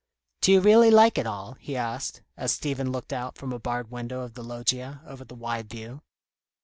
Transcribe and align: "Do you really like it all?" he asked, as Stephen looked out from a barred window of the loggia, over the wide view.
"Do 0.41 0.51
you 0.51 0.61
really 0.61 0.89
like 0.89 1.19
it 1.19 1.27
all?" 1.27 1.53
he 1.59 1.77
asked, 1.77 2.23
as 2.35 2.51
Stephen 2.51 2.91
looked 2.91 3.13
out 3.13 3.37
from 3.37 3.53
a 3.53 3.59
barred 3.59 3.91
window 3.91 4.21
of 4.21 4.33
the 4.33 4.43
loggia, 4.43 4.99
over 5.05 5.23
the 5.23 5.35
wide 5.35 5.69
view. 5.69 6.01